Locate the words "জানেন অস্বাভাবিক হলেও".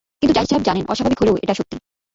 0.63-1.35